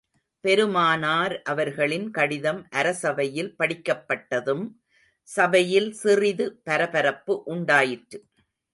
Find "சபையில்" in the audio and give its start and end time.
5.29-5.91